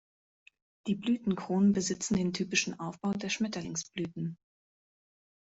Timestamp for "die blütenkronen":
0.87-1.73